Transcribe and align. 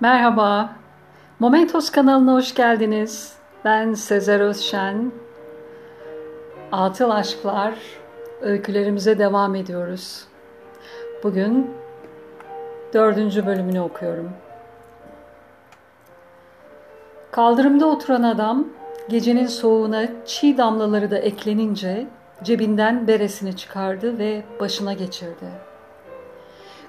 Merhaba, 0.00 0.72
Momentos 1.38 1.90
kanalına 1.90 2.34
hoş 2.34 2.54
geldiniz. 2.54 3.32
Ben 3.64 3.94
Sezer 3.94 4.40
Özşen. 4.40 5.12
Atıl 6.72 7.10
Aşklar 7.10 7.74
öykülerimize 8.40 9.18
devam 9.18 9.54
ediyoruz. 9.54 10.24
Bugün 11.22 11.70
dördüncü 12.94 13.46
bölümünü 13.46 13.80
okuyorum. 13.80 14.30
Kaldırımda 17.30 17.86
oturan 17.86 18.22
adam 18.22 18.68
gecenin 19.08 19.46
soğuğuna 19.46 20.06
çiğ 20.26 20.58
damlaları 20.58 21.10
da 21.10 21.18
eklenince 21.18 22.06
cebinden 22.42 23.06
beresini 23.08 23.56
çıkardı 23.56 24.18
ve 24.18 24.42
başına 24.60 24.92
geçirdi. 24.92 25.46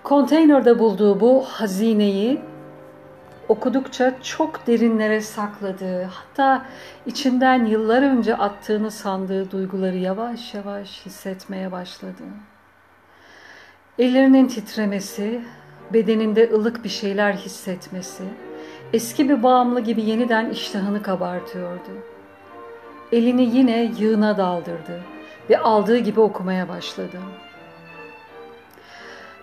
Konteynerde 0.03 0.79
bulduğu 0.79 1.19
bu 1.19 1.43
hazineyi 1.43 2.41
okudukça 3.49 4.21
çok 4.23 4.67
derinlere 4.67 5.21
sakladığı, 5.21 6.03
hatta 6.03 6.65
içinden 7.05 7.65
yıllar 7.65 8.01
önce 8.01 8.35
attığını 8.35 8.91
sandığı 8.91 9.51
duyguları 9.51 9.97
yavaş 9.97 10.53
yavaş 10.53 11.05
hissetmeye 11.05 11.71
başladı. 11.71 12.23
Ellerinin 13.99 14.47
titremesi, 14.47 15.41
bedeninde 15.93 16.49
ılık 16.53 16.83
bir 16.83 16.89
şeyler 16.89 17.33
hissetmesi, 17.33 18.23
eski 18.93 19.29
bir 19.29 19.43
bağımlı 19.43 19.79
gibi 19.79 20.01
yeniden 20.01 20.49
iştahını 20.49 21.01
kabartıyordu. 21.01 21.91
Elini 23.11 23.55
yine 23.57 23.93
yığına 23.99 24.37
daldırdı 24.37 25.01
ve 25.49 25.59
aldığı 25.59 25.97
gibi 25.97 26.19
okumaya 26.19 26.69
başladı. 26.69 27.17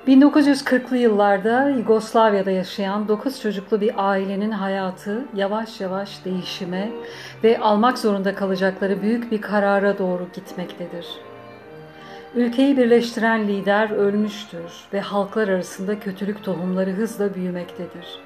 1940'lı 0.06 0.96
yıllarda 0.96 1.68
Yugoslavya'da 1.68 2.50
yaşayan 2.50 3.08
9 3.08 3.40
çocuklu 3.40 3.80
bir 3.80 4.10
ailenin 4.10 4.50
hayatı 4.50 5.24
yavaş 5.34 5.80
yavaş 5.80 6.24
değişime 6.24 6.90
ve 7.44 7.58
almak 7.58 7.98
zorunda 7.98 8.34
kalacakları 8.34 9.02
büyük 9.02 9.32
bir 9.32 9.40
karara 9.40 9.98
doğru 9.98 10.26
gitmektedir. 10.34 11.06
Ülkeyi 12.34 12.76
birleştiren 12.76 13.48
lider 13.48 13.90
ölmüştür 13.90 14.72
ve 14.92 15.00
halklar 15.00 15.48
arasında 15.48 16.00
kötülük 16.00 16.44
tohumları 16.44 16.90
hızla 16.90 17.34
büyümektedir. 17.34 18.18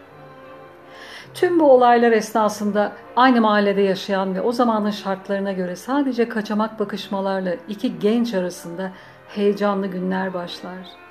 Tüm 1.34 1.60
bu 1.60 1.72
olaylar 1.72 2.12
esnasında 2.12 2.92
aynı 3.16 3.41
mahallede 3.41 3.82
yaşayan 3.82 4.34
ve 4.34 4.41
o 4.41 4.52
zamanın 4.52 4.91
şartlarına 4.91 5.52
göre 5.52 5.76
sadece 5.76 6.28
kaçamak 6.28 6.80
bakışmalarla 6.80 7.54
iki 7.69 7.98
genç 7.98 8.34
arasında 8.34 8.91
heyecanlı 9.28 9.86
günler 9.86 10.34
başlar. 10.34 11.09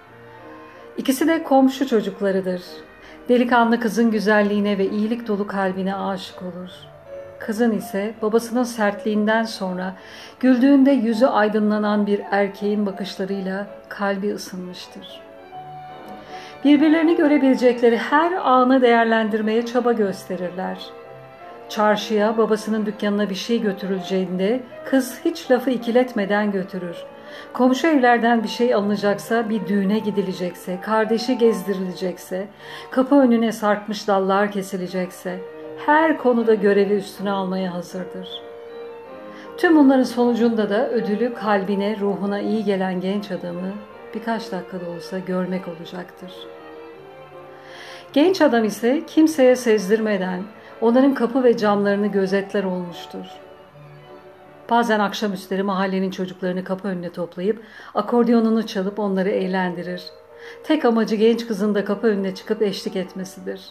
İkisi 0.97 1.27
de 1.27 1.43
komşu 1.43 1.87
çocuklarıdır. 1.87 2.61
Delikanlı 3.29 3.79
kızın 3.79 4.11
güzelliğine 4.11 4.77
ve 4.77 4.89
iyilik 4.89 5.27
dolu 5.27 5.47
kalbine 5.47 5.95
aşık 5.95 6.41
olur. 6.41 6.69
Kızın 7.39 7.71
ise 7.71 8.13
babasının 8.21 8.63
sertliğinden 8.63 9.43
sonra 9.43 9.95
güldüğünde 10.39 10.91
yüzü 10.91 11.25
aydınlanan 11.25 12.07
bir 12.07 12.21
erkeğin 12.31 12.85
bakışlarıyla 12.85 13.67
kalbi 13.89 14.33
ısınmıştır. 14.33 15.21
Birbirlerini 16.63 17.15
görebilecekleri 17.15 17.97
her 17.97 18.31
anı 18.31 18.81
değerlendirmeye 18.81 19.65
çaba 19.65 19.93
gösterirler. 19.93 20.77
Çarşıya 21.69 22.37
babasının 22.37 22.85
dükkanına 22.85 23.29
bir 23.29 23.35
şey 23.35 23.61
götürüleceğinde 23.61 24.63
kız 24.85 25.19
hiç 25.25 25.51
lafı 25.51 25.69
ikiletmeden 25.69 26.51
götürür. 26.51 26.97
Komşu 27.53 27.88
evlerden 27.88 28.44
bir 28.44 28.47
şey 28.47 28.73
alınacaksa, 28.73 29.49
bir 29.49 29.67
düğüne 29.67 29.99
gidilecekse, 29.99 30.81
kardeşi 30.81 31.38
gezdirilecekse, 31.38 32.47
kapı 32.91 33.16
önüne 33.16 33.52
sarkmış 33.52 34.08
dallar 34.08 34.52
kesilecekse, 34.52 35.39
her 35.86 36.17
konuda 36.17 36.53
görevi 36.53 36.93
üstüne 36.93 37.31
almaya 37.31 37.73
hazırdır. 37.73 38.42
Tüm 39.58 39.77
bunların 39.77 40.03
sonucunda 40.03 40.70
da 40.70 40.89
ödülü 40.89 41.33
kalbine, 41.33 41.98
ruhuna 41.99 42.39
iyi 42.39 42.64
gelen 42.64 43.02
genç 43.02 43.32
adamı 43.32 43.73
birkaç 44.15 44.52
dakikada 44.52 44.89
olsa 44.89 45.20
görmek 45.20 45.67
olacaktır. 45.67 46.32
Genç 48.14 48.42
adam 48.42 48.64
ise 48.64 49.02
kimseye 49.08 49.55
sezdirmeden 49.55 50.43
onların 50.82 51.14
kapı 51.14 51.43
ve 51.43 51.58
camlarını 51.58 52.08
gözetler 52.08 52.64
olmuştur. 52.64 53.26
Bazen 54.69 54.99
akşamüstleri 54.99 55.63
mahallenin 55.63 56.11
çocuklarını 56.11 56.63
kapı 56.63 56.87
önüne 56.87 57.09
toplayıp 57.09 57.63
akordiyonunu 57.95 58.67
çalıp 58.67 58.99
onları 58.99 59.30
eğlendirir. 59.30 60.03
Tek 60.63 60.85
amacı 60.85 61.15
genç 61.15 61.47
kızın 61.47 61.75
da 61.75 61.85
kapı 61.85 62.07
önüne 62.07 62.35
çıkıp 62.35 62.61
eşlik 62.61 62.95
etmesidir. 62.95 63.61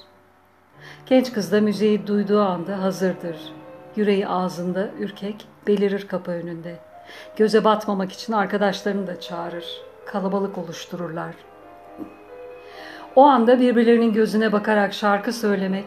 Genç 1.06 1.32
kız 1.32 1.52
da 1.52 1.60
müziği 1.60 2.06
duyduğu 2.06 2.40
anda 2.40 2.82
hazırdır. 2.82 3.36
Yüreği 3.96 4.28
ağzında 4.28 4.88
ürkek 4.98 5.46
belirir 5.66 6.08
kapı 6.08 6.30
önünde. 6.30 6.78
Göze 7.36 7.64
batmamak 7.64 8.12
için 8.12 8.32
arkadaşlarını 8.32 9.06
da 9.06 9.20
çağırır. 9.20 9.66
Kalabalık 10.06 10.58
oluştururlar. 10.58 11.34
O 13.16 13.22
anda 13.22 13.60
birbirlerinin 13.60 14.12
gözüne 14.12 14.52
bakarak 14.52 14.94
şarkı 14.94 15.32
söylemek 15.32 15.84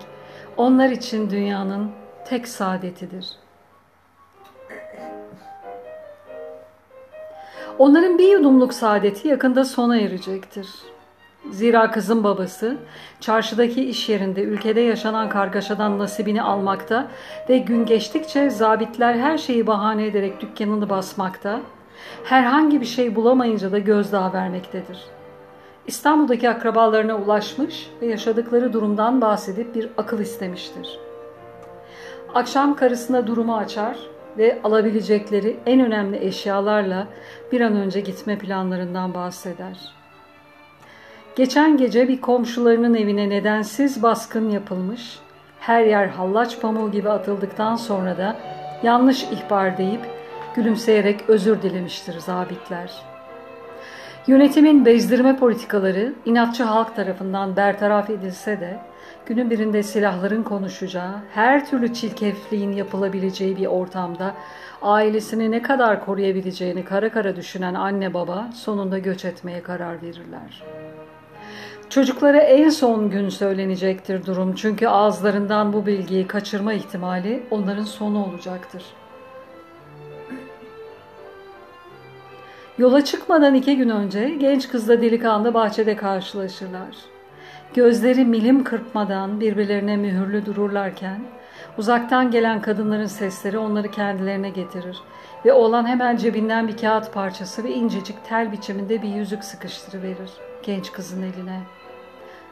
onlar 0.58 0.90
için 0.90 1.30
dünyanın 1.30 1.92
tek 2.26 2.48
saadetidir.'' 2.48 3.51
Onların 7.80 8.18
bir 8.18 8.28
yudumluk 8.28 8.74
saadeti 8.74 9.28
yakında 9.28 9.66
sona 9.66 9.98
erecektir. 9.98 10.68
Zira 11.52 11.92
kızın 11.92 12.24
babası 12.24 12.78
çarşıdaki 13.20 13.90
iş 13.90 14.10
yerinde 14.10 14.42
ülkede 14.42 14.82
yaşanan 14.82 15.30
kargaşadan 15.30 16.00
nasibini 16.00 16.42
almakta 16.42 17.08
ve 17.50 17.58
gün 17.58 17.86
geçtikçe 17.86 18.50
zabitler 18.50 19.14
her 19.14 19.38
şeyi 19.38 19.68
bahane 19.68 20.06
ederek 20.06 20.42
dükkanını 20.42 20.90
basmakta, 20.90 21.60
herhangi 22.24 22.82
bir 22.82 22.86
şey 22.86 23.16
bulamayınca 23.16 23.72
da 23.72 23.80
gözdağı 23.80 24.34
vermektedir. 24.34 25.00
İstanbul'daki 25.88 26.50
akrabalarına 26.50 27.18
ulaşmış 27.18 27.90
ve 28.02 28.06
yaşadıkları 28.06 28.74
durumdan 28.74 29.22
bahsedip 29.22 29.76
bir 29.76 29.90
akıl 29.98 30.20
istemiştir. 30.20 31.00
Akşam 32.34 32.76
karısına 32.76 33.28
durumu 33.28 33.58
açar 33.58 33.98
ve 34.38 34.60
alabilecekleri 34.64 35.58
en 35.66 35.80
önemli 35.80 36.26
eşyalarla 36.26 37.08
bir 37.52 37.62
an 37.62 37.76
önce 37.76 38.00
gitme 38.00 38.38
planlarından 38.38 39.14
bahseder. 39.14 39.94
Geçen 41.36 41.78
gece 41.78 42.08
bir 42.08 42.22
komşularının 42.22 42.96
evine 42.96 43.30
nedensiz 43.30 44.04
baskın 44.04 44.50
yapılmış, 44.50 45.20
her 45.60 45.86
yer 45.86 46.08
hallaç 46.08 46.62
pamuğu 46.62 46.92
gibi 46.92 47.10
atıldıktan 47.10 47.76
sonra 47.76 48.18
da 48.18 48.38
yanlış 48.84 49.24
ihbar 49.24 49.78
deyip 49.78 50.02
gülümseyerek 50.56 51.30
özür 51.30 51.62
dilemiştir 51.62 52.20
zabitler. 52.20 53.11
Yönetimin 54.28 54.86
bezdirme 54.86 55.36
politikaları 55.36 56.14
inatçı 56.26 56.64
halk 56.64 56.96
tarafından 56.96 57.56
bertaraf 57.56 58.10
edilse 58.10 58.60
de 58.60 58.80
günün 59.26 59.50
birinde 59.50 59.84
silahların 59.84 60.44
konuşacağı, 60.44 61.14
her 61.34 61.70
türlü 61.70 61.94
çirkefliğin 61.94 62.72
yapılabileceği 62.72 63.58
bir 63.58 63.66
ortamda 63.66 64.34
ailesini 64.82 65.52
ne 65.52 65.62
kadar 65.62 66.06
koruyabileceğini 66.06 66.86
kara 66.86 67.12
kara 67.12 67.36
düşünen 67.36 67.74
anne 67.74 68.14
baba 68.14 68.50
sonunda 68.56 69.00
göç 69.00 69.26
etmeye 69.26 69.64
karar 69.64 70.02
verirler. 70.02 70.64
Çocuklara 71.90 72.40
en 72.40 72.70
son 72.70 73.10
gün 73.10 73.30
söylenecektir 73.30 74.26
durum 74.26 74.56
çünkü 74.56 74.88
ağızlarından 74.88 75.74
bu 75.74 75.86
bilgiyi 75.86 76.28
kaçırma 76.28 76.74
ihtimali 76.74 77.44
onların 77.52 77.84
sonu 77.84 78.26
olacaktır. 78.26 78.84
Yola 82.82 83.06
çıkmadan 83.06 83.56
iki 83.56 83.78
gün 83.78 83.90
önce 83.90 84.30
genç 84.30 84.70
kızla 84.70 85.02
delikanlı 85.02 85.54
bahçede 85.54 85.96
karşılaşırlar. 85.96 86.96
Gözleri 87.74 88.26
milim 88.26 88.64
kırpmadan 88.64 89.40
birbirlerine 89.40 89.98
mühürlü 89.98 90.46
dururlarken 90.46 91.20
uzaktan 91.78 92.32
gelen 92.32 92.62
kadınların 92.62 93.06
sesleri 93.06 93.58
onları 93.58 93.92
kendilerine 93.92 94.50
getirir 94.50 94.98
ve 95.46 95.54
oğlan 95.54 95.88
hemen 95.88 96.18
cebinden 96.18 96.68
bir 96.68 96.78
kağıt 96.78 97.14
parçası 97.14 97.64
ve 97.64 97.72
incecik 97.72 98.26
tel 98.26 98.52
biçiminde 98.52 99.02
bir 99.02 99.10
yüzük 99.10 99.44
sıkıştırıverir 99.44 100.32
genç 100.64 100.92
kızın 100.92 101.22
eline. 101.22 101.60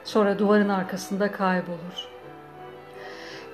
Sonra 0.04 0.40
duvarın 0.40 0.70
arkasında 0.70 1.32
kaybolur. 1.32 2.19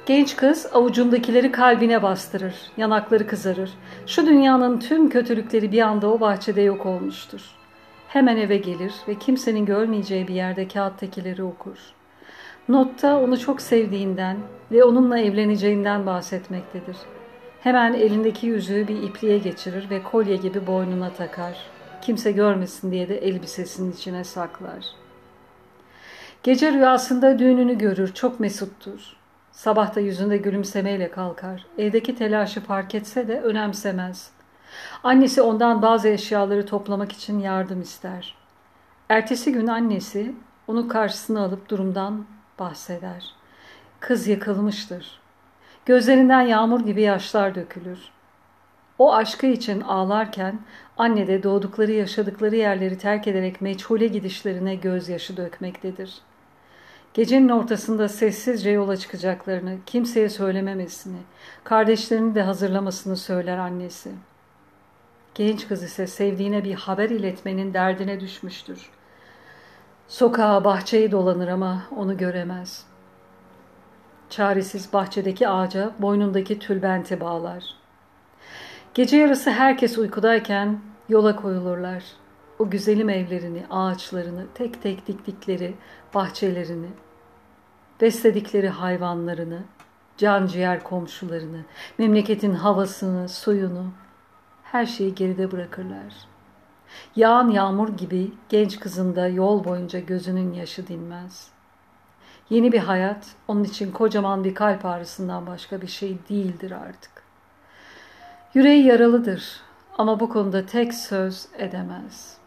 Genç 0.05 0.35
kız 0.35 0.69
avucundakileri 0.73 1.51
kalbine 1.51 2.03
bastırır, 2.03 2.55
yanakları 2.77 3.27
kızarır. 3.27 3.71
Şu 4.07 4.25
dünyanın 4.25 4.79
tüm 4.79 5.09
kötülükleri 5.09 5.71
bir 5.71 5.81
anda 5.81 6.07
o 6.07 6.19
bahçede 6.19 6.61
yok 6.61 6.85
olmuştur. 6.85 7.41
Hemen 8.07 8.37
eve 8.37 8.57
gelir 8.57 8.93
ve 9.07 9.15
kimsenin 9.15 9.65
görmeyeceği 9.65 10.27
bir 10.27 10.33
yerde 10.33 10.67
kağıttakileri 10.67 11.43
okur. 11.43 11.77
Notta 12.69 13.19
onu 13.19 13.39
çok 13.39 13.61
sevdiğinden 13.61 14.37
ve 14.71 14.83
onunla 14.83 15.19
evleneceğinden 15.19 16.05
bahsetmektedir. 16.05 16.97
Hemen 17.61 17.93
elindeki 17.93 18.47
yüzüğü 18.47 18.87
bir 18.87 19.03
ipliğe 19.03 19.37
geçirir 19.37 19.89
ve 19.89 20.03
kolye 20.03 20.35
gibi 20.35 20.67
boynuna 20.67 21.09
takar. 21.09 21.57
Kimse 22.01 22.31
görmesin 22.31 22.91
diye 22.91 23.09
de 23.09 23.17
elbisesinin 23.17 23.91
içine 23.91 24.23
saklar. 24.23 24.85
Gece 26.43 26.73
rüyasında 26.73 27.39
düğününü 27.39 27.77
görür, 27.77 28.13
çok 28.13 28.39
mesuttur. 28.39 29.15
Sabahta 29.55 29.99
yüzünde 29.99 30.37
gülümsemeyle 30.37 31.11
kalkar. 31.11 31.65
Evdeki 31.77 32.15
telaşı 32.15 32.61
fark 32.61 32.95
etse 32.95 33.27
de 33.27 33.41
önemsemez. 33.41 34.31
Annesi 35.03 35.41
ondan 35.41 35.81
bazı 35.81 36.07
eşyaları 36.07 36.65
toplamak 36.65 37.11
için 37.11 37.39
yardım 37.39 37.81
ister. 37.81 38.35
Ertesi 39.09 39.51
gün 39.51 39.67
annesi 39.67 40.35
onu 40.67 40.87
karşısına 40.87 41.43
alıp 41.43 41.69
durumdan 41.69 42.25
bahseder. 42.59 43.33
Kız 43.99 44.27
yıkılmıştır. 44.27 45.19
Gözlerinden 45.85 46.41
yağmur 46.41 46.79
gibi 46.79 47.01
yaşlar 47.01 47.55
dökülür. 47.55 47.99
O 48.99 49.13
aşkı 49.13 49.45
için 49.45 49.81
ağlarken 49.81 50.59
anne 50.97 51.27
de 51.27 51.43
doğdukları 51.43 51.91
yaşadıkları 51.91 52.55
yerleri 52.55 52.97
terk 52.97 53.27
ederek 53.27 53.61
meçhule 53.61 54.07
gidişlerine 54.07 54.75
gözyaşı 54.75 55.37
dökmektedir. 55.37 56.21
Gecenin 57.15 57.49
ortasında 57.49 58.09
sessizce 58.09 58.69
yola 58.69 58.97
çıkacaklarını, 58.97 59.77
kimseye 59.85 60.29
söylememesini, 60.29 61.17
kardeşlerini 61.63 62.35
de 62.35 62.41
hazırlamasını 62.41 63.17
söyler 63.17 63.57
annesi. 63.57 64.11
Genç 65.35 65.67
kız 65.67 65.83
ise 65.83 66.07
sevdiğine 66.07 66.63
bir 66.63 66.73
haber 66.73 67.09
iletmenin 67.09 67.73
derdine 67.73 68.19
düşmüştür. 68.19 68.89
Sokağa, 70.07 70.63
bahçeyi 70.63 71.11
dolanır 71.11 71.47
ama 71.47 71.83
onu 71.97 72.17
göremez. 72.17 72.85
Çaresiz 74.29 74.93
bahçedeki 74.93 75.47
ağaca 75.47 75.91
boynundaki 75.99 76.59
tülbenti 76.59 77.19
bağlar. 77.19 77.63
Gece 78.93 79.17
yarısı 79.17 79.51
herkes 79.51 79.97
uykudayken 79.97 80.79
yola 81.09 81.35
koyulurlar. 81.35 82.03
O 82.59 82.69
güzelim 82.69 83.09
evlerini, 83.09 83.63
ağaçlarını, 83.69 84.45
tek 84.53 84.81
tek 84.81 85.07
diktikleri 85.07 85.73
bahçelerini, 86.13 86.89
besledikleri 88.01 88.69
hayvanlarını, 88.69 89.59
can 90.17 90.47
ciğer 90.47 90.83
komşularını, 90.83 91.61
memleketin 91.97 92.53
havasını, 92.53 93.29
suyunu, 93.29 93.91
her 94.63 94.85
şeyi 94.85 95.15
geride 95.15 95.51
bırakırlar. 95.51 96.13
Yağan 97.15 97.49
yağmur 97.49 97.89
gibi 97.89 98.31
genç 98.49 98.79
kızın 98.79 99.15
da 99.15 99.27
yol 99.27 99.63
boyunca 99.63 99.99
gözünün 99.99 100.53
yaşı 100.53 100.87
dinmez. 100.87 101.51
Yeni 102.49 102.71
bir 102.71 102.79
hayat 102.79 103.27
onun 103.47 103.63
için 103.63 103.91
kocaman 103.91 104.43
bir 104.43 104.55
kalp 104.55 104.85
ağrısından 104.85 105.47
başka 105.47 105.81
bir 105.81 105.87
şey 105.87 106.17
değildir 106.29 106.71
artık. 106.71 107.11
Yüreği 108.53 108.85
yaralıdır 108.85 109.61
ama 109.97 110.19
bu 110.19 110.29
konuda 110.29 110.65
tek 110.65 110.93
söz 110.93 111.47
edemez. 111.57 112.37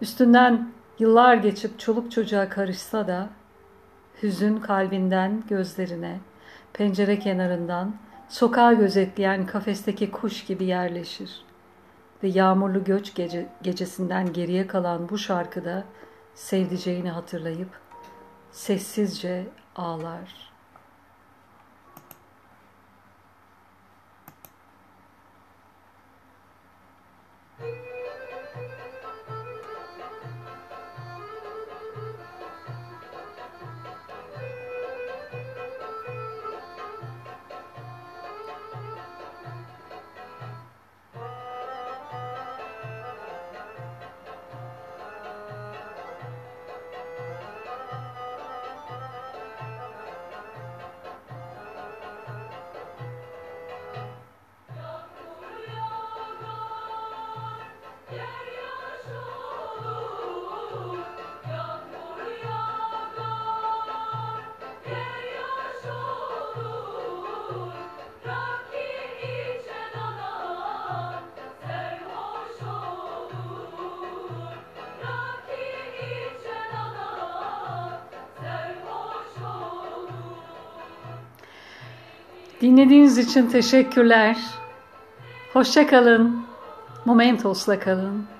Üstünden 0.00 0.72
yıllar 0.98 1.34
geçip 1.34 1.78
çoluk 1.78 2.12
çocuğa 2.12 2.48
karışsa 2.48 3.06
da 3.06 3.28
hüzün 4.22 4.56
kalbinden 4.56 5.42
gözlerine, 5.48 6.20
pencere 6.72 7.18
kenarından 7.18 7.96
sokağı 8.28 8.74
gözetleyen 8.74 9.46
kafesteki 9.46 10.10
kuş 10.10 10.44
gibi 10.44 10.64
yerleşir. 10.64 11.44
Ve 12.22 12.28
yağmurlu 12.28 12.84
göç 12.84 13.14
gece, 13.14 13.46
gecesinden 13.62 14.32
geriye 14.32 14.66
kalan 14.66 15.08
bu 15.08 15.18
şarkıda 15.18 15.84
sevdiceğini 16.34 17.10
hatırlayıp 17.10 17.70
sessizce 18.50 19.46
ağlar.'' 19.76 20.47
Dinlediğiniz 82.60 83.18
için 83.18 83.46
teşekkürler. 83.46 84.36
Hoşça 85.52 85.86
kalın. 85.86 86.42
Momentos'la 87.04 87.80
kalın. 87.80 88.37